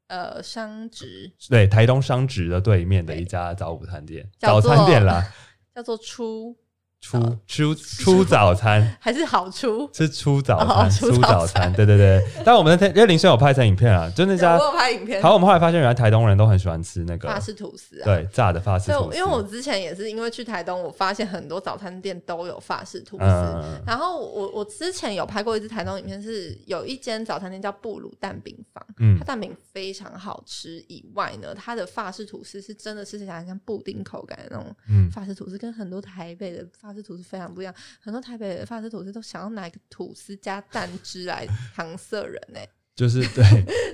[0.07, 5.25] 呃，商职对，台东商职的对面的一家早午餐店，早餐店啦，
[5.73, 6.53] 叫做出
[7.01, 8.95] 出出出早餐。
[8.99, 9.89] 还是好出？
[9.91, 12.23] 是出早哦餐，出出早早餐，对对对。
[12.45, 18.05] 但我们那天因为林轩有拍成影片啊，就那家我，有拍影片，好，我们后来发现原来台东人都很喜欢吃那个法式吐司啊。
[18.05, 23.23] 对炸的法式吐司，我因为我之前也是因为去台东，我发现很多早餐店都有法式吐司。
[23.23, 37.73] 嗯然后我我之前有拍过一支台东影片，是有一间早餐店叫布鲁蛋饼坊，嗯它蛋饼非常好吃，以外呢，它的法式吐司是真的吃起来像布丁口感的那种嗯法式吐司，跟很多台北的法式吐司非常不一样。
[37.99, 42.59] 很多台北的法式吐司都想要拿一个吐司加蛋汁来搪塞人呢、
[42.95, 43.43] 就是对，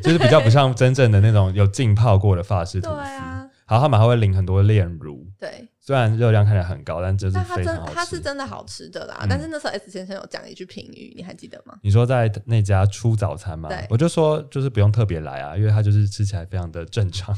[0.02, 3.12] 就是比较不像真正的那种有浸泡过的法式吐对司。
[3.12, 7.94] 啊，好，他们还会淋很多炼乳，对，虽然热量看起来很高，但就是非常好吃。
[7.94, 9.20] 它是真的好吃的啦。
[9.22, 11.78] 嗯但是那时候 S 先生有讲一句评语，你还记得吗？
[11.84, 13.86] 你说在那家出早餐吗对？
[13.90, 17.38] 我就说就是不用特别来啊，因为它就是吃起来非常的正常。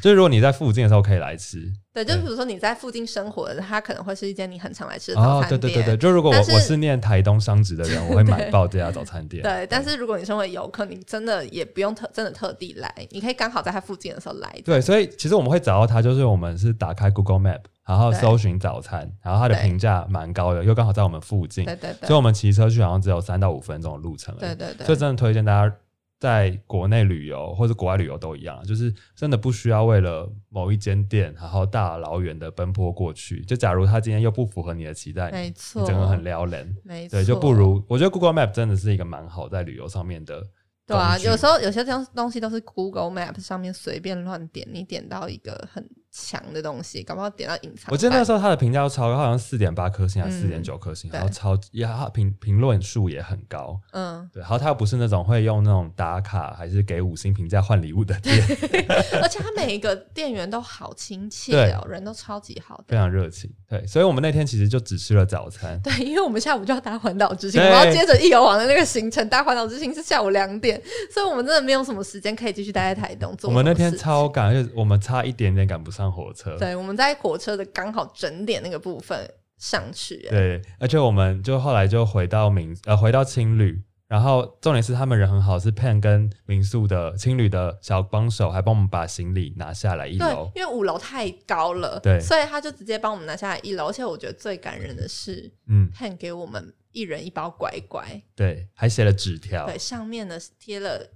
[0.00, 1.72] 就是如果你在附近的时候可以来吃。
[1.92, 5.60] 对，就对比如说你在附近生活的，它可能会是一间你很常来吃的哦早，餐店。
[5.60, 9.42] 对对对对，就如果我是 我是念台东商职的人，我会买爆这家早餐店。
[9.44, 14.54] 对，但是如果你身为游客，你真的也不用特真的特地来，你可以刚好在它附近的时候来。
[14.62, 24.54] 对，所以其实我们会找到它，就是我们是打开 Google Map，然后搜寻早餐，然后它的评价蛮高的，又刚好在我们附近，对对对所以我们骑车去好像只有三到五分钟的路程而已。
[24.54, 25.74] 对对对，所以真的推荐大家，
[26.18, 33.42] 在国内旅游或者国外旅游都一样，就是真的不需要为了某一间店，然后大老远的奔波过去。
[33.44, 40.42] 就假如他今天又不符合你的期待，没错，你整个很撩人，没错，对，就不如我觉得 Google Map 真的是一个蛮好在旅游上面的。
[40.86, 45.84] 对啊，有时候有些东东西都是 Google Map 上面随便乱点，你点到一个很。
[46.18, 47.88] 强的东西，搞不好点到隐藏。
[47.90, 53.78] 我记得那时候他的评价超高，好像四点八颗星还是四点九颗星，然后超也评评论数也很高。
[53.92, 58.34] 嗯，对，然后他又不是那种会用那种打卡还是给五星评价换礼物的店，
[59.20, 63.52] 而且他每一个店员都好亲切哦，人都超级好，非常热情。
[63.68, 65.78] 对，所以我们那天其实就只吃了早餐。
[65.82, 70.80] 对，因为我们下午就要搭环岛之星，然后接着一游网的那个行程搭环岛之星是下午两点，
[71.12, 73.50] 所以我们真的没有什么时间可以继续待在台东做。
[73.50, 76.05] 我们那天超赶，而且我们差一点点赶不上。
[76.10, 80.26] 火车对，我们在火车的刚好整点那个部分上去。
[80.30, 90.50] 对，而且我们就后来就回到民呃回到青旅，然后重点是他们人很好，是 Pan 跟民宿的青旅的小帮手，还帮我们把行李拿下来一楼。
[90.54, 93.88] 因为五楼太高了，对，所以他就直接帮我们拿下来一楼。
[93.88, 101.06] 而且我觉得最感人的是，嗯，Pan 给我们一人一包乖乖，对，还写了纸条，对，上面呢贴了。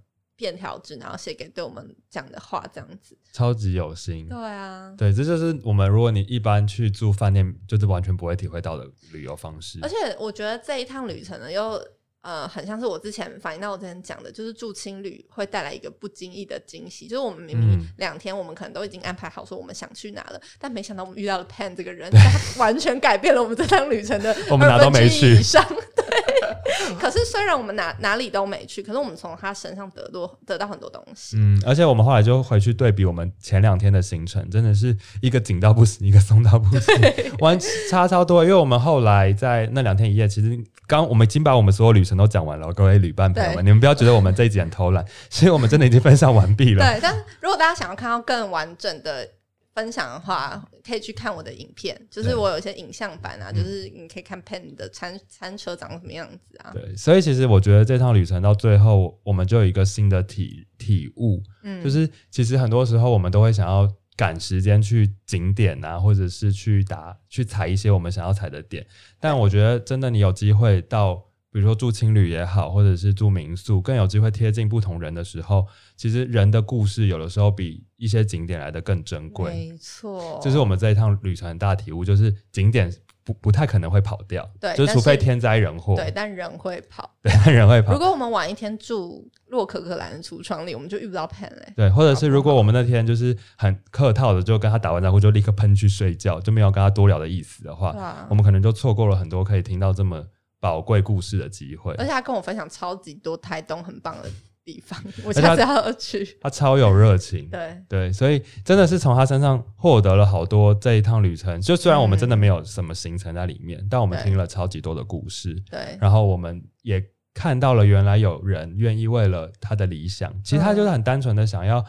[0.40, 4.26] 便条纸，然后写给对我们讲的话，这样子超级有心。
[4.26, 9.79] 对啊，对，这就是我们如果你一般去住饭店，就是完全不会体会到的旅游方式。
[9.83, 11.79] 而且我觉得这一趟旅程呢，又
[12.22, 17.06] 呃，很像是我之前反映到我之前讲的，就是住青旅会带来一个不经意的惊喜。
[17.06, 25.64] 就是我们明明两天，我们可能都已经安排好说我们想去哪了，但没想到我们遇到了 Pan 这个人， 他完全改变了我们这趟旅程的我们哪都没去以上。
[26.98, 31.37] 可是虽然我们哪哪里都没去，可是我们从他身上得多得到很多东西。
[31.38, 36.94] 嗯，而且我们后来就回去对比我们前两天的行程，真的是一个紧到不行，一个松到不行，
[37.38, 38.42] 完差超多。
[38.42, 40.59] 因为我们后来在那两天一夜，其实
[40.90, 46.85] 刚我们已经把我们所有旅程都讲完了，各位旅伴朋友们，你们不要觉得我们这一集很偷懒， 所以我们真的已经分享完毕了。
[46.85, 49.26] 对，但如果大家想要看到更完整的。
[49.72, 56.72] 分享的话，可以去看我的影片，就是我有一些影像版啊，就是你可以看 Pen 的餐餐车长什么样子啊。
[56.74, 63.88] 对，所以其实我觉得这趟旅程到最后，我们就有一个新的体体悟，嗯，就是其实很多时候我们都会想要
[64.20, 68.87] 赶时间去景点啊，或者是去打去踩一些我们想要踩的点，
[69.18, 71.24] 但我觉得真的你有机会到。
[71.52, 79.50] 比如说住青旅也好，或者是住民宿，更有机会贴近不同人的时候，其实人的故事有的时候比一些景点来的更珍贵。
[79.52, 82.88] 没错，这是我们这一趟旅程大体悟，就是景点
[83.24, 87.92] 不不太可能会跑掉，对，就是除非天灾人祸，对，但人会跑，对，但人会跑。
[87.92, 91.72] 如果我们晚一天住洛可可兰的橱窗里，我们就遇不到 Pen 嘞。
[91.76, 100.26] 对，或者是如果我们那天就是很客套的，就跟他打完招呼就立刻喷去睡觉，就没有跟他多聊的意思的话，我们可能就错过了很多可以听到这么。
[100.62, 104.28] 宝贵故事的机会，而且他跟我分享超级多台东很棒的
[104.64, 106.38] 地方， 我下次要去。
[106.40, 111.61] 他超有热情，对对，所以真的是从他身上获得了好多这一趟旅程。
[111.61, 121.85] 就虽然我们真的没有什么行程在里面，但我们听了超级多的故事，对，然后我们也看到了原来有人愿意为了他的理想，其实他就是很单纯的想要，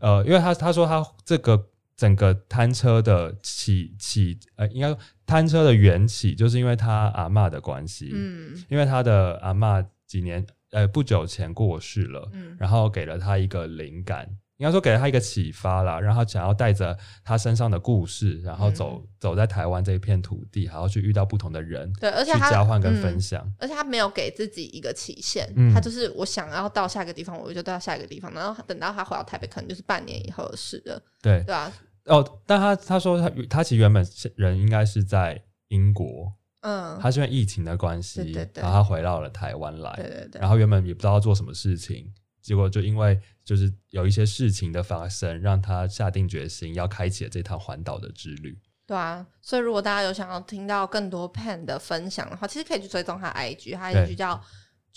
[0.00, 1.68] 呃，因为他他说他这个。
[1.96, 14.28] 整个摊车的起起，呃，应该摊车的缘起，就是因为他阿妈的关系，嗯，因为他的阿妈几年，呃，不久前过世了，嗯，然后给了他一个灵感。
[14.58, 23.46] 应该说给了他一个启发啦，让他想要带着他身上的故事，然后走走在台湾这一片土地，还要去遇到不同的人，对，而且去交换跟分享。
[23.58, 31.02] 而且他没有给自己一个期限，他就是我想要到下一个地方，我就到下一个地方，然后等到他回到台北，可能就是半年以后的事了。
[31.22, 31.70] 对，对啊。
[32.06, 34.02] 哦，但他他说他他其实原本
[34.36, 42.12] 人应该是在英国，嗯，他是因为疫情的关系，然后他回到了台湾来，对对对，然后原本也不知道做什么事情。
[42.42, 48.56] 结果就因为就是有一些事情的发生，让他下定决心要开启这趟环岛的之旅。
[48.86, 54.40] 对啊，所以如果大家有想要听到更多 Pan 的分享的话，其实可以去追踪他 IG，他 IG 叫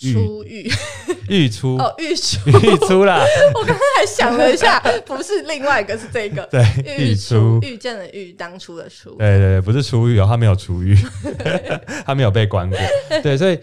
[0.00, 0.70] 出狱，
[1.28, 3.22] 狱出 哦狱出狱出啦。
[3.54, 6.64] 我刚刚还想了一下， 不是另外一个是这个对
[6.98, 10.96] 狱出遇见的玉当初的出对对对，不是出狱哦，他没有出狱，
[12.06, 12.78] 他没有被关过。
[13.22, 13.58] 对，所以。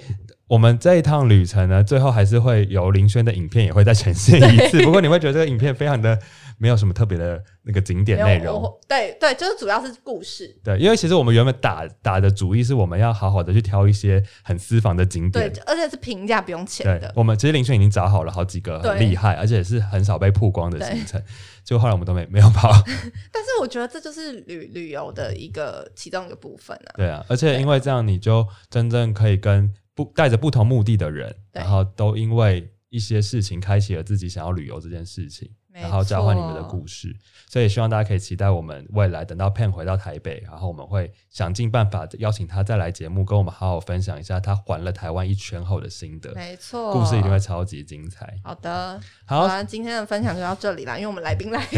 [0.50, 4.82] 我们这一趟旅程呢，最后还是会有林轩的影片也会再呈现一次。
[4.82, 6.18] 不过你会觉得这个影片非常的
[6.58, 8.64] 没有什么特别的那个景点内容。
[8.88, 10.60] 对对，就是主要是故事。
[10.64, 17.12] 对，因为其实我们原本打打的主意是我们要好好的去挑一些很私房的景点，对，而且是平价不用钱的。
[17.16, 21.22] 我们其实林轩已经找好了好几个很厉害，而且是很少被曝光的行程，
[21.64, 22.70] 就后来我们都没没有跑。
[23.32, 26.92] 但是我觉得这就是旅旅游的一个其中一个部分啊。
[26.96, 29.74] 对啊，而且因为这样，你就真正可以跟。
[29.98, 37.16] 不带着不同目的的人，然后都因为一些事情开启了自己想要旅游这件事情，没然后交换你们的故事。
[37.50, 46.34] 所以希望大家可以期待我们未来等到 Pen 回到台北，然后我们会想尽办法邀请他再来节目，跟我们好好分享一下他环了台湾一圈后的心得。
[46.36, 48.34] 没错，故事一定会超级精彩。
[48.44, 49.00] 好的。
[49.26, 51.66] 好，啊，今天的分享就到这里啦，因为我们来宾来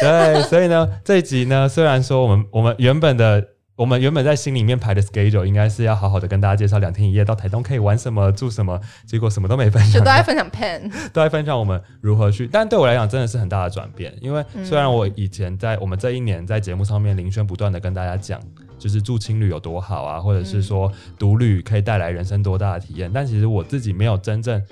[0.00, 3.46] 对，所以呢，这一集呢，虽然说我们我们原本的
[3.76, 12.48] 我们原本在心里面排的 schedule 应该是要好好的跟大家介绍两天一夜到台东可以玩什么、住什么，结果什么都没分就享都，在分享 pen， 都在分享我们如何去。
[12.50, 18.40] 但对我来讲，真的是很大的转变，因为嗯虽然我以前在我们这一年在节目上面林轩不断的跟大家讲。
[18.78, 24.62] 就是住青旅有多好啊，或者是说独旅可以带来人生多大的体验，但其实我自己没有真正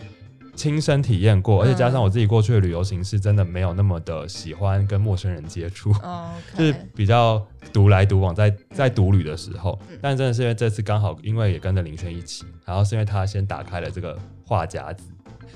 [0.55, 9.99] 亲身体验过，而且加上我自己过去的旅游形式真的没有那么的喜欢跟陌生人接触，哦，就是比较独来独往在，在独旅的时候，嗯。
[10.01, 15.05] 但真的是因为这次刚好，因为也跟着林轩一起，然后是因为他先打开了这个话匣子，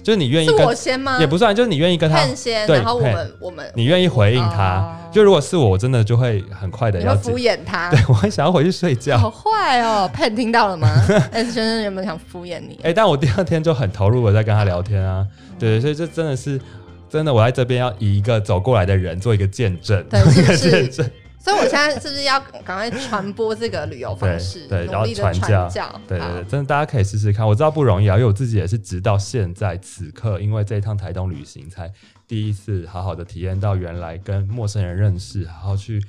[0.02, 1.18] 就是你愿意是跟我先吗？
[1.20, 4.78] 也不算，就是你愿意跟他，pen 先，对然后我们我们你愿意回应他。
[4.78, 9.16] 哦就如果是我，我真的就会很快的要敷，衍他， 对我会想要回去睡觉。
[9.16, 10.86] 好坏哦，pen 听到了吗
[11.32, 12.78] ？S 先生有没有想敷衍你？
[12.82, 15.26] 哎、但我第二天就很投入的在跟他聊天啊，
[15.58, 16.60] 对，所以这真的是
[17.08, 19.98] 真的，我在这边要以一个走过来的人做一个见证，
[20.36, 21.10] 一个见证。
[21.38, 25.32] 所以我现在是不是要赶快传播这个旅游方式，对对然后传
[25.70, 27.46] 教对对对，真的大家可以试试看。
[27.46, 31.90] 我知道不容易啊，因为我自己也是直到现在此刻，因为这一趟台东旅行，才
[32.26, 36.04] 第一次好好的体验到原来跟陌生人认识，然后去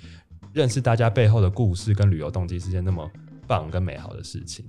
[0.51, 3.09] 认识大家背后的故事跟旅游动机是件那么
[3.47, 4.65] 棒跟美好的事情。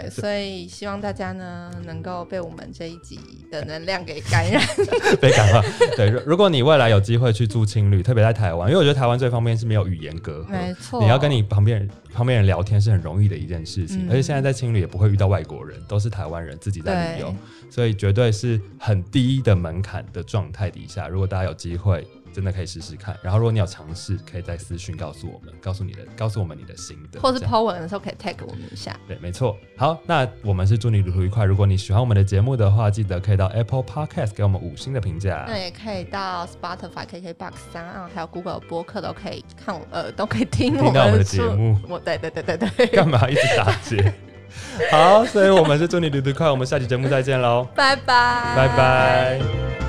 [0.00, 3.20] 对，所以希望大家呢能够被我们这一集
[3.50, 4.62] 的能量给感染。
[5.20, 5.62] 被感化。
[5.96, 17.34] 对，如如果你未来有机会去住青旅，特别在台湾，因为我觉得台湾最方便是没有语言隔阂，没错，你要跟你旁边人旁边人聊天是很容易的一件事情，嗯而且现在在青旅也不会遇到外国人，都是台湾人自己在旅游，
[17.70, 21.08] 所以绝对是很低的门槛的状态底下。
[21.08, 23.16] 如果大家有机会，真的可以试试看。
[23.22, 28.98] 然后如果你有尝试，可以在私讯告诉我们，告诉你的，告诉我们你的心得，或是这样 po 文的时候可以 tag 我们一下。
[29.06, 29.56] 对，没错。
[29.76, 31.44] 好，那我们是祝你旅途愉快。
[31.44, 35.44] 如果你喜欢我们的节目的话，记得可以到 Apple Podcast 给我们五星的评价。
[35.46, 44.12] 那也可以到 Spotify、KKBox、三岸还有 Google 播客都可以看我，呃，都可以听我听到我们的出节目我对对对对对， 干嘛一直打结？
[44.90, 49.81] 好，所以我们是祝你旅途愉快，我们下期节目再见喽，拜拜，拜拜。